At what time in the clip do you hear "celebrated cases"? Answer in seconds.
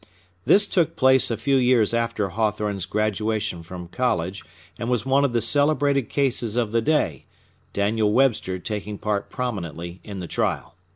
5.43-6.55